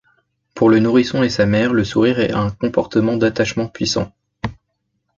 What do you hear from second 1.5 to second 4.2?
le sourire est un comportement d'attachement puissant.